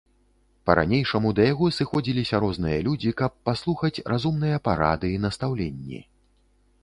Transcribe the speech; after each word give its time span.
Па-ранейшаму 0.67 1.33
да 1.39 1.43
яго 1.47 1.65
сыходзіліся 1.79 2.35
розныя 2.45 2.79
людзі, 2.87 3.13
каб 3.21 3.31
паслухаць 3.49 3.95
разумныя 4.15 4.57
парады 4.69 5.07
і 5.19 5.23
настаўленні. 5.27 5.99